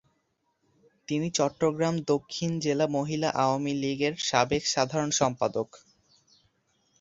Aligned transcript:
তিনি 1.07 1.27
চট্টগ্রাম 1.37 1.95
দক্ষিণ 2.11 2.51
জেলা 2.59 2.85
মহিলা 2.97 3.29
আওয়ামীলীগের 3.43 4.13
সাবেক 4.29 4.63
সাধারণ 4.67 5.09
সম্পাদক। 5.19 5.69